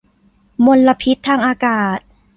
[0.65, 1.99] มลพิษทางอากาศ